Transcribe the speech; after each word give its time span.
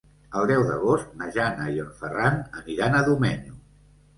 El 0.37 0.45
deu 0.51 0.63
d'agost 0.69 1.11
na 1.19 1.27
Jana 1.35 1.67
i 1.75 1.77
en 1.83 1.91
Ferran 2.01 2.41
aniran 2.63 2.99
a 3.03 3.07
Domenyo. 3.11 3.59